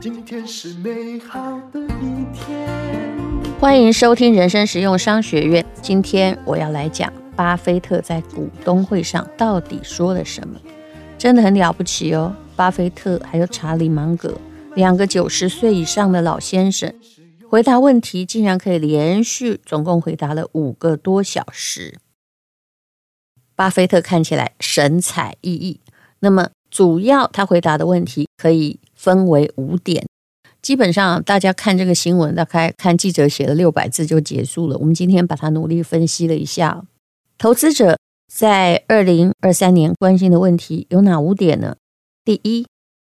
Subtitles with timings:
[0.00, 2.68] 今天是美好的一天。
[3.60, 5.64] 欢迎收听人生实用商学院。
[5.80, 10.58] 今天我要来讲巴菲特在股东会上到底说了什么，
[11.16, 12.34] 真的很了不起哦。
[12.56, 14.36] 巴菲特还有查理芒格
[14.74, 16.92] 两个九十岁以上的老先生，
[17.48, 21.98] 回答问题竟然可以连续总共回答了五个多小时。
[23.58, 25.78] 巴菲特看起来神采奕奕。
[26.20, 30.06] 那么，主要他回答的问题可以分为五点。
[30.62, 34.78] 基本上，大家看这个新闻，大概看记者写了六百字就结束了。
[34.78, 36.84] 我们今天把它努力分析了一下，
[37.36, 37.98] 投资者
[38.32, 41.74] 在二零二三年关心的问题有哪五点呢？
[42.24, 42.64] 第一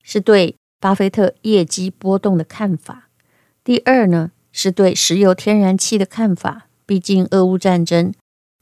[0.03, 3.09] 是对巴菲特业绩波动的看法；
[3.63, 6.65] 第二呢，是对石油天然气的看法。
[6.87, 8.11] 毕竟，俄乌战争。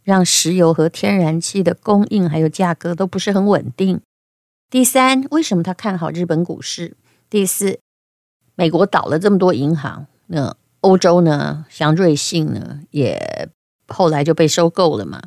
[0.10, 4.02] 让石油和天然气的供应还有价格都不是很稳定。
[4.68, 6.98] 第三，为什么他看好日本股市？
[7.30, 7.80] 第四，
[8.56, 11.64] 美国倒了这么多银行，那欧洲呢？
[11.70, 13.50] 像瑞信呢，也
[13.88, 15.22] 后来就被收购了嘛。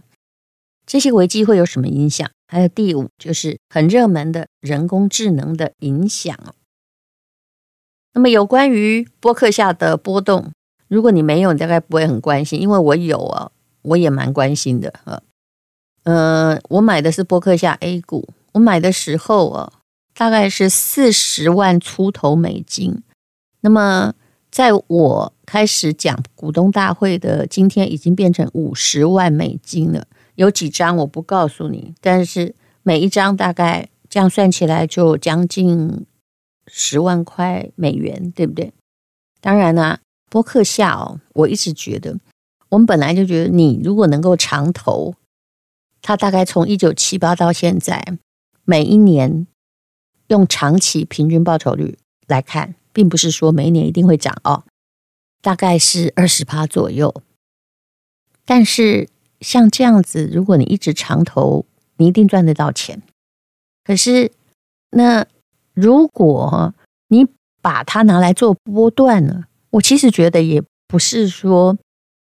[0.85, 2.29] 这些危机会有什么影响？
[2.49, 6.37] 还有第五，就是很热门的人工智能的影响。
[8.15, 10.51] 那么有关于波克夏的波动，
[10.89, 13.53] 如果你没有，你大概不会很关心，因为我有啊。
[13.83, 15.23] 我也蛮关心的啊，
[16.05, 19.73] 呃，我买的是波克夏 A 股，我买的时候啊，
[20.15, 23.03] 大概是四十万出头美金。
[23.61, 24.15] 那么，
[24.51, 30.07] 在我开始讲股东大会的今天，已经变成五十万美金了。
[30.35, 36.07] 有几张我不告诉你，但是每一张大概这样算起来就将近
[36.67, 38.73] 十万块美元，对不对？
[39.41, 42.17] 当然啦，波克夏哦，我一直觉得。
[42.73, 45.15] 我们本来就觉得，你如果能够长投，
[46.01, 48.03] 它大概从一九七八到现在，
[48.65, 49.47] 每一年
[50.29, 54.65] 用长期平均报酬率来看，并不是说每一年一定会涨哦，
[55.43, 57.23] 大概是二十趴左右。
[58.47, 59.11] 但是
[59.41, 61.67] 像这样子，如果你一直长投，
[61.99, 63.03] 你一定赚得到钱。
[63.85, 64.33] 可是，
[64.93, 65.27] 那
[65.75, 66.73] 如果
[67.09, 67.27] 你
[67.61, 69.45] 把它拿来做波段呢？
[69.73, 71.77] 我其实觉得也不是说，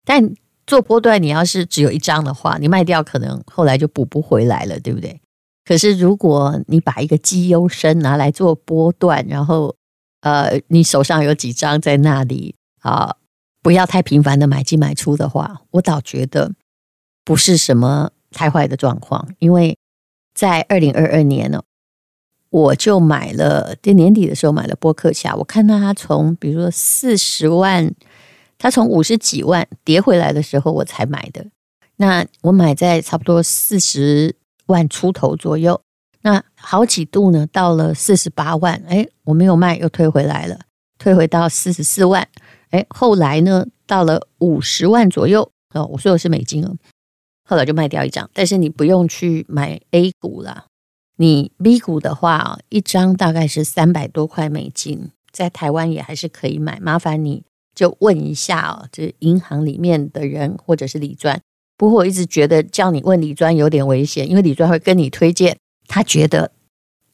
[0.05, 0.33] 但。
[0.67, 5.19] 做波段，你要是只有一张的话，你卖掉可能后来就补不回来了，对不对？
[5.65, 9.75] 可是如果你把一个绩优生拿来做波段，然后
[10.21, 13.17] 呃，你手上有几张在那里啊，
[13.61, 16.53] 不要太频繁的买进买出的话，我倒觉得
[17.25, 19.27] 不是什么太坏的状况。
[19.39, 19.77] 因为
[20.33, 21.63] 在二零二二年呢，
[22.49, 27.93] 我就买了，在年底的时候买了波克夏，我看到它从比如说四十万。
[28.61, 31.43] 它从五十几万跌回来的时候，我才买的。
[31.95, 34.35] 那我买在差不多四十
[34.67, 35.81] 万出头左右。
[36.21, 40.59] 那好几度呢，到了四十八万，哎，我没有卖，又退回来了，
[40.99, 42.27] 退回到四十四万。
[42.69, 46.75] 哎，后来呢，到了五十万左右，哦，我说的是美金哦。
[47.49, 50.65] 后来就卖掉一张，但是你不用去买 A 股了。
[51.17, 56.79] 你 B 股的话，一张大概是三百多块美金，在台湾也还是可以买。
[56.79, 57.43] 麻烦你。
[57.81, 61.41] 就问一下哦，这银行里面的人或者是理专。
[61.75, 66.51] 不过我一直觉得叫你问理专有点危险，因为理专会跟你推荐他觉得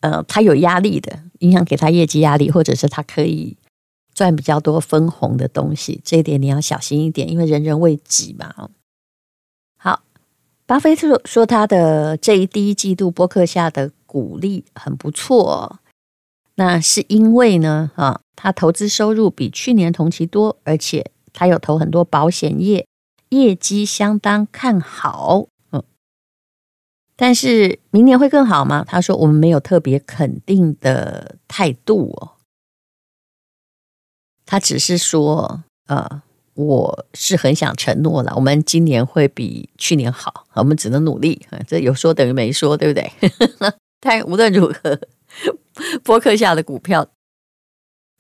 [0.02, 3.56] 呃他有压力的，影响给他业绩压力，或者是他可以
[4.14, 6.02] 赚比较多分红的东西。
[6.04, 8.54] 这一点你要小心一点，因为人人为己嘛。
[9.78, 10.02] 好，
[10.66, 15.80] 巴菲特说他的这一第一季度博客下的股利很不错，
[16.58, 18.22] 那是因为呢啊。
[18.40, 22.88] 他投资收入比去年同期多，而且他有投很多保险业，
[23.30, 25.48] 业绩相当看好。
[25.72, 25.84] 嗯，
[27.16, 28.86] 但是明年会更好吗？
[28.88, 32.38] 他说我们没有特别肯定的态度哦。
[34.46, 36.22] 他只是说，呃，
[36.54, 41.44] 我是很想承诺了，我们今年会比去年好，我们只能努力。
[41.66, 43.12] 这有说等于没说，对不对？
[44.00, 45.00] 但无论如何，
[46.04, 47.08] 博客下的股票。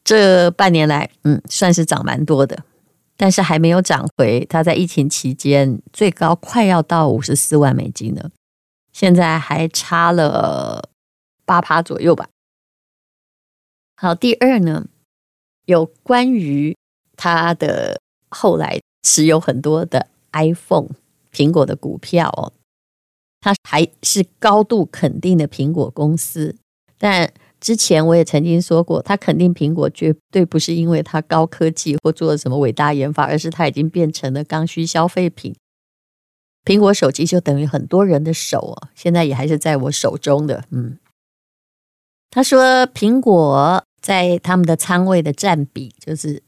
[0.03, 2.63] 这半年来，嗯，算是涨蛮多的，
[3.17, 8.31] 但是还没有涨回他在疫情期间最高快要到五十四万美金了，
[8.93, 10.89] 现在还差了
[11.43, 12.29] 八趴左右吧。
[13.97, 14.85] 好，第二呢，
[15.65, 16.77] 有关于
[17.17, 17.99] 他的
[18.29, 20.91] 后来持有很多的 iPhone
[21.33, 22.53] 苹果的股票哦，
[23.41, 26.55] 他还是高度肯定的苹果公司，
[26.97, 27.31] 但。
[27.59, 35.55] 之前我也曾经说过，他肯定苹果绝对不是因为它高科技或做了什么伟大研发，而是它已经变成了刚需消费品。
[36.63, 40.65] 苹果手机就等于很多人的手哦，现在也还是在我手中的。
[40.69, 40.99] 嗯，
[42.29, 46.43] 他说苹果在他们的仓位的占比就是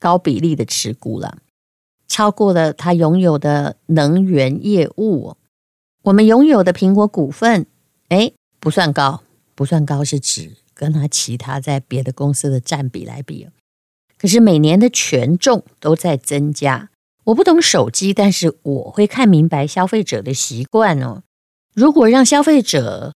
[0.00, 1.38] 高比例的持股了，
[2.08, 5.36] 超过了他拥有的能源业务。
[6.02, 7.64] 我们拥有的苹果股份，
[8.08, 9.22] 哎，不算高，
[9.58, 13.48] 不算高是指跟他其他在别的公司的占比来比。
[14.16, 16.90] 可是每年的权重都在增加。
[17.24, 21.24] 我不懂手机，但是我会看明白消费者的习惯哦。
[21.74, 23.12] 如果让消费者，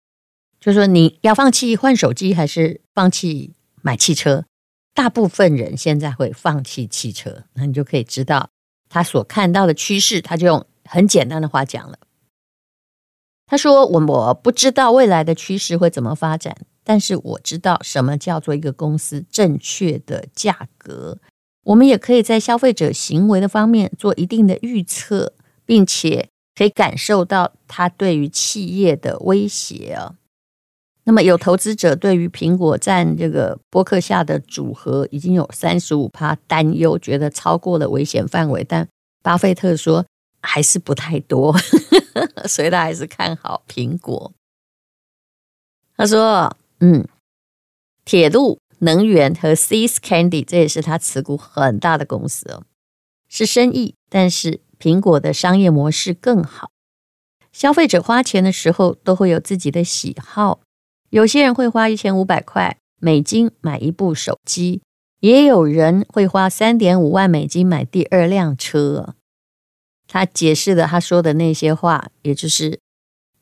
[0.61, 4.45] 就说你要放弃换手机，还是放弃买汽车？
[4.95, 8.49] 大部分人现在会放弃汽车，那你就可以知道
[8.89, 10.21] 他所看到的趋势。
[10.21, 11.99] 他就用很简单的话讲了，
[13.49, 21.19] 他说：“我我不知道未来的趋势会怎么发展，但是我知道什么叫做一个公司正确的价格。”
[21.65, 25.33] 我们也可以在消费者行为的方面做一定的预测，
[25.67, 30.15] 并且可以感受到它对于企业的威胁啊。
[31.05, 38.63] 那么，有投资者对于苹果占这个博客下的组合已经有三十五趴担忧，觉得超过了危险范围。
[38.63, 38.87] 但
[39.23, 40.05] 巴菲特说
[40.49, 41.55] 还是不太多，
[42.49, 44.33] 所以他还是看好苹果。
[45.97, 47.07] 他说：“嗯，
[48.05, 52.63] 铁路。”能源和 See's Candy，这也是他持股很大的公司哦，
[53.29, 56.71] 是生意，但是苹果的商业模式更好。
[57.51, 60.61] 消费者花钱的时候都会有自己的喜好，
[61.11, 64.81] 有些人会花一千五百块美金买一部手机，
[65.19, 69.17] 也有人会花三点五万美金买第二辆车。
[70.09, 72.81] 他解释了他说的那些话，也就是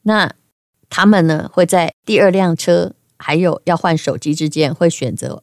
[0.02, 0.34] 那
[0.90, 2.92] 他们呢会在第二辆车。
[3.18, 5.42] 还有要换手机之间，会选择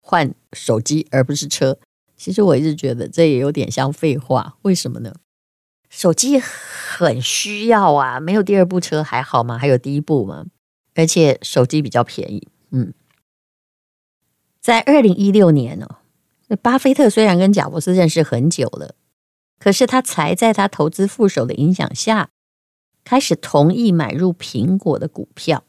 [0.00, 1.78] 换手机而不是车。
[2.16, 4.56] 其实我一直觉得这也有点像废话。
[4.62, 5.14] 为什么呢？
[5.88, 9.56] 手机很需要啊，没有第二部车还好吗？
[9.56, 10.46] 还有第一部吗？
[10.96, 12.48] 而且手机比较便宜。
[12.72, 12.92] 嗯，
[14.60, 18.96] 在二零一六年哦，巴菲特虽然跟贾伯斯认识很久了，
[19.62, 22.30] 可是他才在他投资副手的影响下，
[23.04, 25.62] 开始同意买入苹果的股票。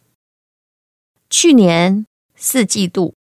[1.29, 3.13] 去年四季度，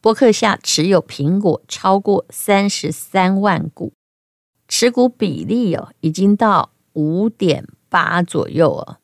[0.00, 3.92] 波克夏持有苹果超过三十三万股，
[4.66, 8.96] 持股比例哦，已经到五点八左右哦。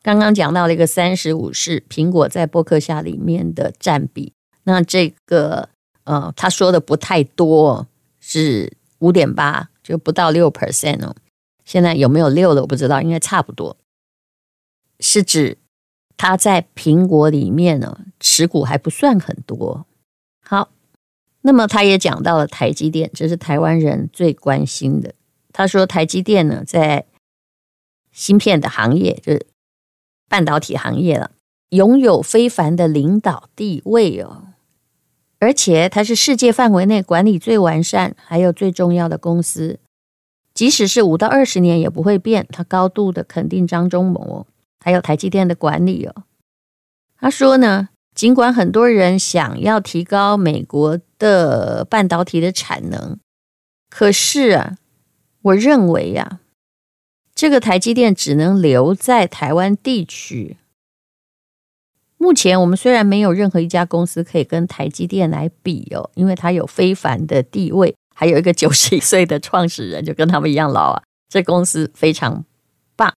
[0.00, 4.32] 刚刚讲到了一个三十五是苹果在波克夏里面的占比，
[4.62, 5.70] 那这个
[6.04, 7.88] 呃，他说的不太多，
[8.20, 11.14] 是五点八，就不到六 percent 哦。
[11.64, 13.76] 现在有没有六的我不知道，应该差不多，
[14.98, 15.58] 是指。
[16.16, 19.84] 他在苹果里面呢，持股还不算很多。
[20.40, 20.70] 好，
[21.40, 25.12] 那么他也讲到了台积电，这是台湾人最关心的。
[25.52, 27.04] 他说，台积电呢，在
[28.12, 29.44] 芯片的行业，就是
[30.28, 31.32] 半导体行业了，
[31.70, 34.53] 拥有非凡的领导地位哦。
[35.44, 39.78] 而且它是世界范围内管理最完善，还有最重要的公司，
[40.54, 42.46] 即使是五到二十年也不会变。
[42.50, 44.46] 他高度的肯定张忠谋。
[44.80, 46.24] 还有台积电的管理哦，
[47.18, 53.18] 他说呢，尽管很多人想要提高美国的半导体的产能，
[53.90, 54.76] 可是啊，
[55.42, 56.40] 我认为呀，
[57.34, 60.56] 这个台积电只能留在台湾地区。
[62.24, 72.44] 目前我们虽然没有任何一家公司可以跟台积电来比哦，因为它有非凡的地位，还有一个九十一岁的创始人，就跟他们一样老啊，这公司非常
[72.96, 73.12] 棒。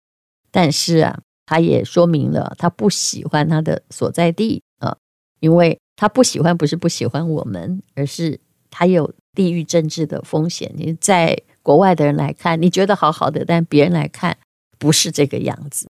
[0.52, 1.20] 但是啊。
[1.50, 4.98] 他也说明了，他不喜欢他的所在地啊，
[5.40, 8.38] 因为他不喜欢不是不喜欢我们，而是
[8.70, 10.70] 他有地域政治的风险。
[10.76, 14.38] 你在国外的人来看，你觉得好好的，但别人来看
[14.78, 15.88] 不是这个样子。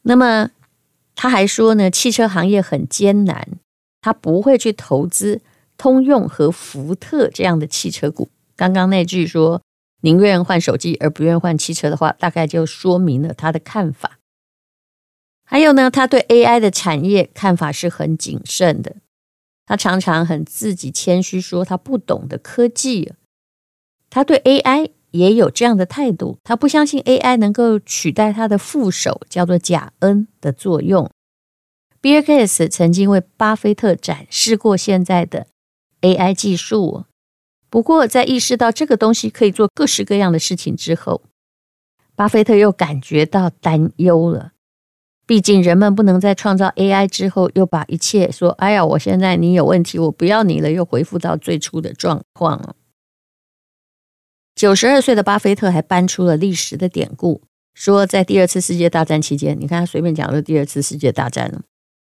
[0.00, 0.48] 那么
[1.22, 3.46] 他还说呢，汽车行业很艰难，
[4.00, 5.42] 他不会去投资
[5.76, 8.30] 通用和福特这样的汽车股。
[8.56, 9.60] 刚刚那句说
[10.00, 14.18] 宁愿换手机而不愿换汽车的话，大概就说明了他的看法。
[15.44, 18.96] 还有呢，他对 AI 的产业看法是很谨慎的。
[19.66, 23.12] 他常常很自己谦虚说他不懂的科技。
[24.08, 31.10] 他对 AI 也有这样的态度，他不相信 AI 能够取代他的副手叫做贾恩的作用。
[32.00, 35.46] 比尔盖茨曾经为巴菲特展示过现在的
[36.00, 37.04] AI 技术，
[37.68, 41.22] 不过在意识到这个东西可以做各式各样的事情之后，
[42.14, 44.52] 巴菲特又感觉到担忧了。
[45.26, 52.74] 毕竟，人们不能在创造 AI 之后，又把一切说：“哎呀，我现在你有问题，我不要你了。”又恢复到最初的状况了。
[54.54, 57.42] 九十二岁的巴菲特还搬出了历史的典故，
[57.74, 61.62] 说在第二次世界大战期间，你看他随便讲的第二次世界大战了，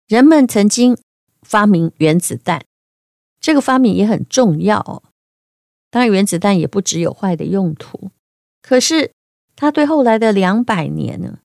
[0.09, 0.97] 人们曾经
[1.43, 2.65] 发明原子弹，
[3.41, 5.03] 这个发明也很重要哦。
[5.91, 8.11] 当然，原子弹也不只有坏的用途，
[8.61, 9.13] 可是
[9.55, 11.39] 它对后来的两百年呢？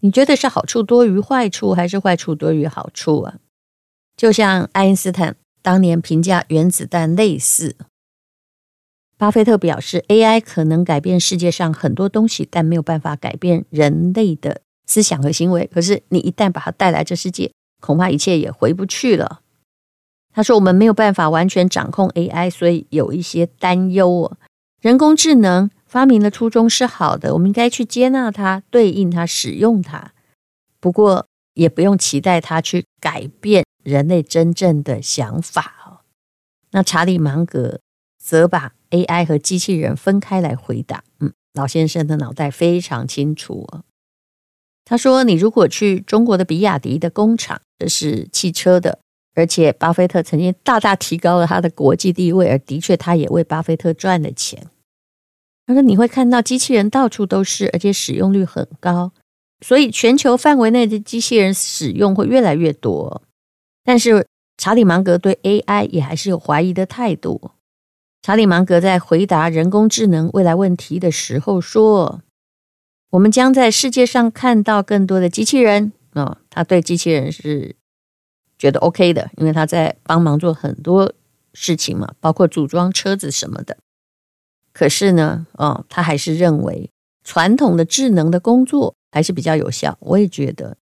[0.00, 3.38] 你觉得是好处多于坏处，还是坏处多于好处啊？
[4.16, 7.76] 就像爱因斯坦当年评价原子弹类似。
[9.22, 15.70] 巴菲特表示，AI 可能改变世界上很多东西，但没有办法改变人类的思想和行为。
[15.72, 19.42] 可是，你一旦把它带来这世界，恐怕一切也回不去了。
[20.34, 24.36] 他说：“我们没有办法完全掌控 AI，所以有一些担忧哦。
[24.80, 30.12] 人工智能。”发明的初衷是好的，我们应该去接纳它，对应它，使用它。
[30.80, 36.02] 不过，也不用期待它去改变人类真正的想法哦。
[36.72, 37.78] 那查理芒格
[38.18, 41.02] 则把 AI 和机器人分开来回答。
[41.18, 43.82] 嗯，老先生的脑袋非常清楚哦。
[44.84, 48.98] 他说：“你如果去中国的比亚迪的工厂，这是汽车的，
[49.34, 54.66] 而且巴菲特曾经大大提高了他的国际地位，而的确，他也为巴菲特赚了钱。”
[55.66, 59.12] 他说：“你会看到机器人到处都是，而且使用率很高，
[59.64, 63.22] 所以全球范围内的机器人使用会越来越多。
[63.84, 64.26] 但是
[64.58, 67.52] 查理芒格对 AI 也还是有怀疑的态度。
[68.22, 72.22] 查理芒格在回答人工智能未来问题的时候说
[73.10, 77.74] ：‘我们将在世界上看到更多的机器人。’哦，他对机器人是
[78.56, 81.12] 觉得 OK 的，因为他在帮忙做很多
[81.52, 83.76] 事情嘛，包括组装车子什么的。”
[84.72, 86.90] 可是呢，哦，他还是认为
[87.24, 89.98] 传统的智能的工作还是比较有效。
[90.00, 90.76] 我也觉得，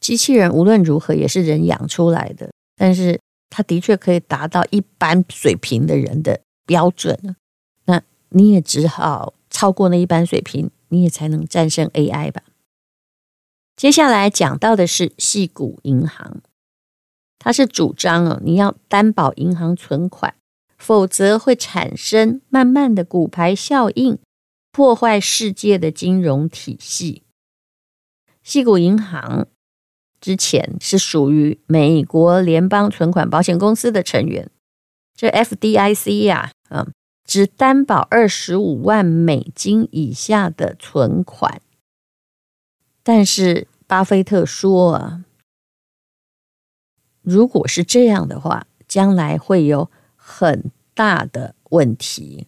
[0.00, 7.36] 机器人无论如何也是人养出来的，但是他的确可以达到一般水平的人的标准。
[7.86, 12.42] 那你也只好超过那一般水平，你也才能战胜 AI 吧。
[13.76, 16.40] 接下来讲到的是矽谷银行，
[17.38, 20.34] 它是主张哦，你要担保银行存款。
[20.76, 24.18] 否则会产生慢慢的骨牌效应，
[24.70, 27.22] 破坏世界的金融体系。
[28.44, 29.46] 矽谷银行
[30.20, 34.50] 之前是属于美国联邦存款保险公司的成员，
[35.14, 36.92] 这 FDIC 呀，嗯，
[37.24, 41.60] 只担保二十五万美金以下的存款。
[43.02, 45.24] 但是巴菲特说啊，
[47.22, 49.90] 如果是这样的话，将来会有。
[50.26, 52.46] 很大的问题，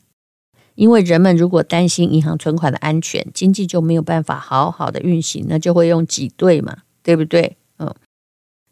[0.76, 7.58] 因为人们如果担心银行存款的安全，经济就没有办法好好的运行，那就会用挤兑嘛，对不对？
[7.78, 7.94] 嗯，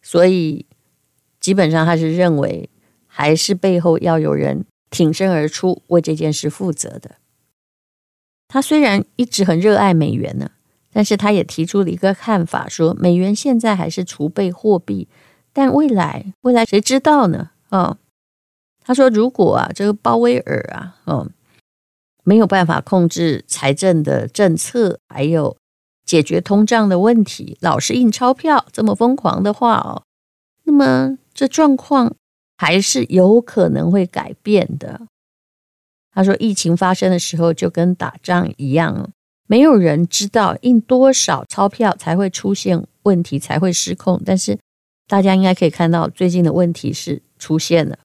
[0.01, 0.65] 所以
[1.39, 2.71] 基本上他是认为，
[3.17, 7.13] 还是背后要有人挺身而出为这件事负责的。
[8.49, 10.51] 他虽然一直很热爱美元呢，
[10.93, 15.07] 但是他也提出了一个看法，说美元现在还是储备货币，
[15.53, 17.51] 但未来未来谁知道呢？
[17.71, 17.97] 嗯。
[18.87, 21.31] 他说：“如果啊，这个鲍威尔啊，嗯，
[22.23, 25.57] 没有办法控制财政的政策，还有
[26.05, 30.03] 解决通胀的问题，老是印钞票这么疯狂的话哦，
[30.65, 32.15] 那么这状况
[32.65, 35.03] 还是有可能会改变的。”
[36.15, 39.11] 他说：“疫情发生的时候就跟打仗一样，
[39.47, 44.23] 没有人知道印多少钞票才会出现问题，才会失控。
[44.25, 44.59] 但是
[45.07, 47.99] 大家应该可以看到，最近的问题是出现了。”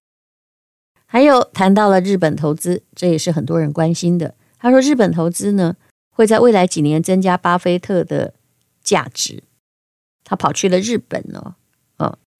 [1.07, 4.35] 还有谈到了日本投资，这也是很多人关心的。
[4.59, 5.75] 他说，日本投资呢
[6.11, 8.33] 会在未来几年增加巴菲特的
[8.83, 9.43] 价值。
[10.23, 11.55] 他跑去了日本哦，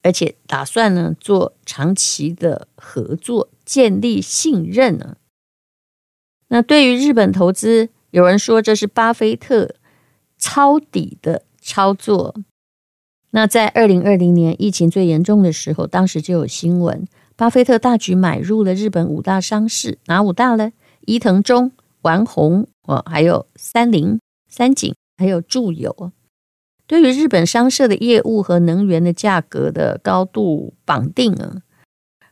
[0.02, 5.18] 而且打算呢做长期的合作，建立信任呢。
[6.48, 9.76] 那对于日本投资，有人说这是巴菲特
[10.38, 12.36] 抄底的操作。
[13.32, 17.08] 那在二零二零年疫情最严重的时候，当时就有新闻。
[17.36, 20.72] 巴菲特大举买入了日本五大商事，哪五大呢？
[21.02, 26.12] 伊藤忠、丸红哦，还有三菱、三井，还有住友。
[26.90, 31.62] 对于日本商社的业务和能源的价格的高度绑定啊，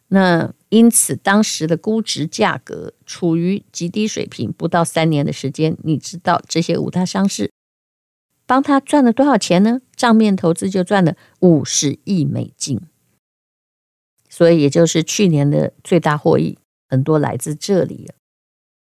[0.08, 4.52] 那因此当时的估值价格处于极低水平。
[4.52, 7.52] 不到三年的时间，你知道这些五大商事
[8.48, 9.82] 帮他赚了多少钱呢？
[9.96, 12.82] 账面投资就赚了五十亿美金。
[14.28, 16.58] 所以，也就是去年的最大获益，
[16.90, 18.10] 很多来自这里。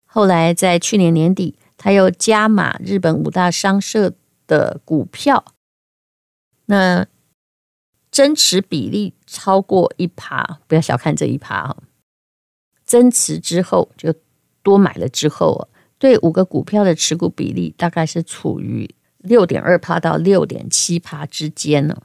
[0.05, 4.13] 后来，在去年年底，他又加码日本五大商社
[4.47, 5.43] 的股票，
[6.73, 7.07] 那
[8.11, 11.77] 增持比例超过一趴，不要小看这一趴哈。
[12.87, 14.15] 增持之后就
[14.63, 22.05] 多买了之后，对五个股票的持股比例大概是处于六点二趴到六点七趴之间呢。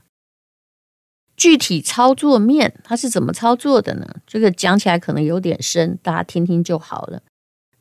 [1.38, 4.18] 具体操作面，它是怎么操作的呢？
[4.28, 7.24] 这个讲起来可能有点深，大家听听就好了。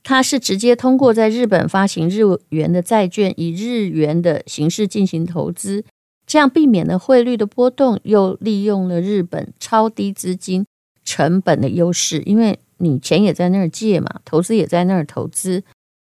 [0.04, 5.84] 它是直接通过在日本发行日元的债券，以日元的形式进行投资，
[6.26, 10.66] 这样避免了汇率的波动，又利用了日本超低资金
[11.04, 12.20] 成本的优势。
[12.26, 15.62] 因为你钱也在那儿借嘛，投资也在那儿投资，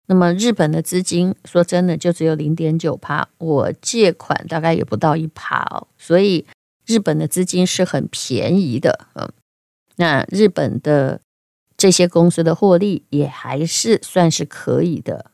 [0.06, 6.46] 那么日本的资金说真的就只有零点九趴，我借款大概也不到一趴哦，所以。
[6.86, 9.30] 日本的资金是很便宜的，嗯，
[9.94, 11.20] 那日本的
[11.76, 15.30] 这些公司的获利也还是算是可以的，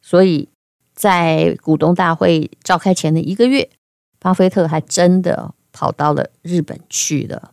[0.00, 0.48] 所以
[0.94, 3.70] 在股东大会召开前的一个月，
[4.18, 7.52] 巴菲特还真的跑到了日本去了。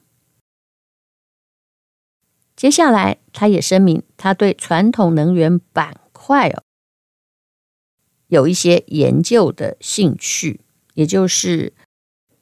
[2.55, 6.63] 接下来，他也声明他对传统能源板块哦
[8.27, 10.61] 有一些研究的兴趣，
[10.93, 11.73] 也就是。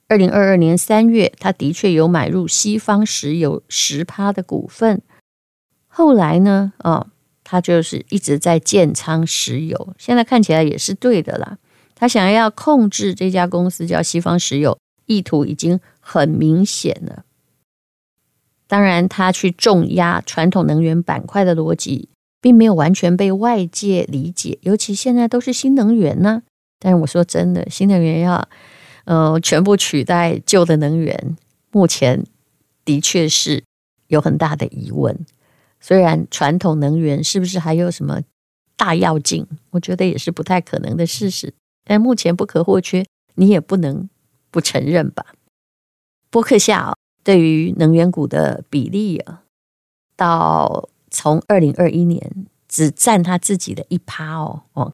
[0.09, 5.01] 二零二二年三月，他的确有买入西方石油十趴的股份。
[5.85, 7.07] 后来呢，哦，
[7.49, 9.95] 他就是一直在建仓石油。
[9.97, 11.57] 现在看起来也是对的啦。
[11.95, 17.23] 他想要控制这家公司叫西方石油，意图已经很明显了。
[18.67, 22.09] 当然，他去重压传统能源板块的逻辑，
[22.41, 24.59] 并没有完全被外界理解。
[24.63, 26.43] 尤其现在都是新能源呢。
[26.77, 28.49] 但是我说真的，新能源要。
[29.05, 31.37] 呃，全部取代旧的能源，
[31.71, 32.25] 目前
[32.83, 33.63] 的确是
[34.07, 35.17] 有很大的疑问。
[35.79, 38.21] 虽然传统能源是不是还有什么
[38.75, 41.53] 大跃进，我觉得也是不太可能的事实。
[41.83, 43.05] 但目前不可或缺，
[43.35, 44.09] 你也不能
[44.51, 45.25] 不承认吧？
[46.29, 46.93] 波克夏
[47.23, 49.43] 对于能源股的比例啊，
[50.15, 54.91] 到从二零二一年只占他自己的一趴哦哦。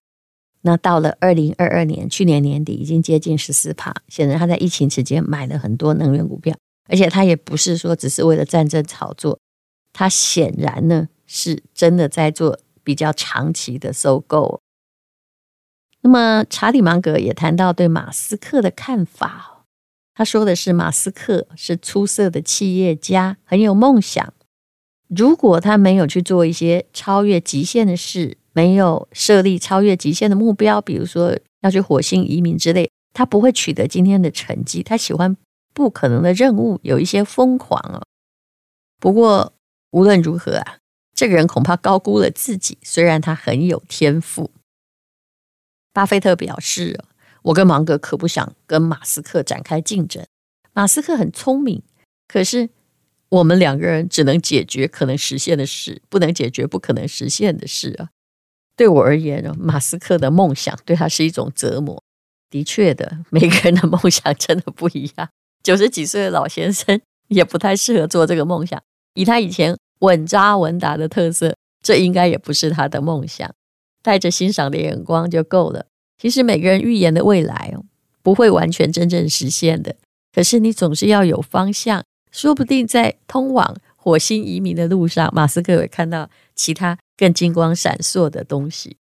[0.61, 3.93] 那到了二零二二年，去年年底已经接近十四趴。
[4.07, 6.55] 显然他在疫情期间买了很多能源股票，
[6.87, 9.39] 而且他也不是说只是为了战争炒作，
[9.93, 14.60] 他显然呢是真的在做比较长期的收购。
[16.01, 19.63] 那么查理芒格也谈到对马斯克的看法，
[20.13, 24.34] 他说的是马斯克是出色的企业家，很有梦想。
[25.08, 34.84] 如果他没有去做一些超越极限的事，没有设立超越极限的目标，比如说要去火星移民之类，他不会取得今天的成绩。
[34.84, 35.38] 他喜欢
[35.73, 38.01] 不可能的任务，有一些疯狂哦。
[38.99, 39.53] 不过
[39.93, 40.77] 无论如何啊，
[41.15, 42.79] 这个人恐怕高估了自己。
[42.82, 44.49] 虽然他很有天赋，
[45.93, 46.99] 巴菲特表示
[47.43, 50.25] ：“我跟芒格可不想跟马斯克展开竞争。
[50.73, 51.84] 马斯克很聪明，
[52.27, 52.69] 可是
[53.29, 58.10] 我们两个人只能解决可能实现的事，不能解决不可能实现的事啊。”
[58.75, 62.03] 对我而言呢，马斯克的梦想对他是一种折磨。
[62.49, 65.29] 的确的，每个人的梦想真的不一样。
[65.62, 68.82] 九十几岁的老先生也不太适合做这个梦想。
[69.15, 73.49] 以他以前稳扎稳打的特色，这应该也不是他的梦想。
[74.01, 75.85] 带着欣赏的眼光就够了。
[76.17, 77.83] 其实每个人预言的未来哦，
[78.21, 79.95] 不会完全真正实现的。
[80.33, 86.97] 可是你总是要有方向，说不定在通往火星移民的路上，马斯克会看到其他。
[87.15, 88.97] 更金光闪烁的东西。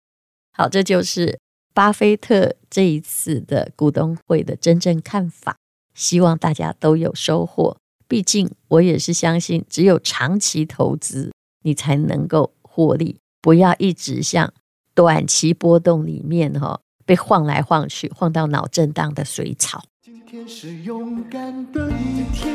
[0.51, 1.39] 好，这就是
[1.75, 5.55] 巴菲特这一次的股东会的真正看法。
[5.93, 7.77] 希望大家都有收获。
[8.09, 13.19] 毕竟我也是相信，只有长期投资，你才能够获利。
[13.39, 14.51] 不要一直像
[14.95, 19.83] 短期波动里面哈，被晃来晃去，晃到脑震荡的水草。
[20.01, 22.51] 今天是勇敢的一天，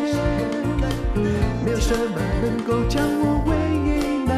[1.64, 3.54] 没有什么能够将我为
[4.26, 4.34] 难。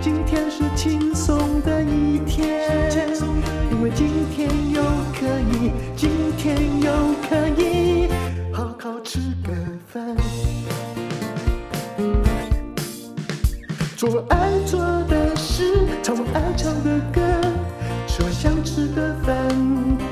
[0.00, 2.70] 今天是轻松的一天，
[3.72, 4.48] 因为今天
[14.02, 17.20] 做爱做的事，唱我爱唱的歌，
[18.08, 19.48] 吃我想吃的饭，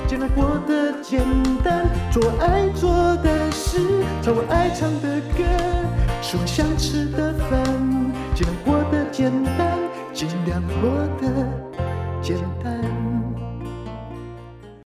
[0.06, 1.20] 尽量过得简
[1.64, 1.84] 单。
[2.12, 3.80] 做爱做的事，
[4.22, 5.42] 唱我爱唱的歌，
[6.22, 7.64] 吃我想吃的饭，
[8.32, 9.76] 尽量过得简单。
[10.14, 10.88] 尽量过
[11.20, 11.44] 得
[12.22, 12.80] 简单。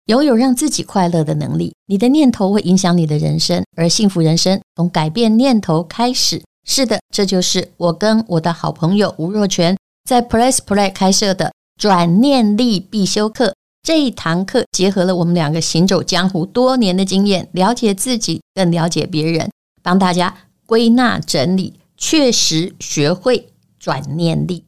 [0.05, 6.41] 拥有让自己快乐的能力，你的念头会影响你的人生，而幸福人生从改变念头开始。
[6.65, 13.53] 是的，这就是我跟我的好朋友吴若权在 Press Play 开设的转念力必修课。
[13.83, 19.51] 这一堂课结合了我们两个行走江湖多年的经验，了解自己，更了解别人，
[19.83, 24.65] 帮大家归纳整理，确实学会转念力。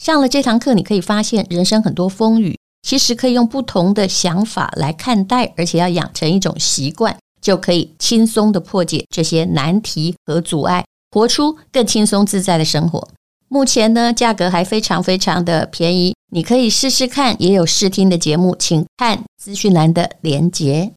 [0.00, 13.08] 上了这堂课，你可以发现人生很多风雨，其实可以用不同的想法来看待，而且要养成一种习惯，就可以轻松地破解这些难题和阻碍，活出更轻松自在的生活。
[13.48, 20.92] 目前呢，价格还非常非常的便宜，你可以试试看，也有试听的节目，请看资讯栏的连结。